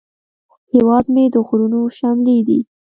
[0.73, 2.59] هیواد مې د غرونو شملې دي